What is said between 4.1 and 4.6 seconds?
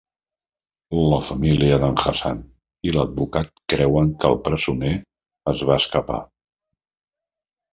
que el